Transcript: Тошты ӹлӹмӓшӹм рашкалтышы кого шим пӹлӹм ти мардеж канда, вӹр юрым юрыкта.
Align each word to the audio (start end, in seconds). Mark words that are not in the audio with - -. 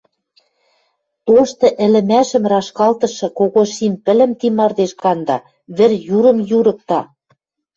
Тошты 1.25 1.67
ӹлӹмӓшӹм 1.85 2.43
рашкалтышы 2.51 3.27
кого 3.37 3.63
шим 3.73 3.93
пӹлӹм 4.03 4.31
ти 4.39 4.47
мардеж 4.57 4.91
канда, 5.01 5.37
вӹр 5.75 5.91
юрым 6.17 6.39
юрыкта. 6.57 7.01